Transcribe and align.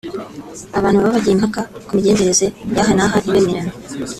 abantu 0.77 0.97
baba 0.99 1.15
bagiye 1.15 1.35
impaka 1.35 1.61
ku 1.85 1.89
migenzereze 1.95 2.45
y’aha 2.75 2.91
n’aha 2.95 3.17
ntibemeranwe 3.19 3.73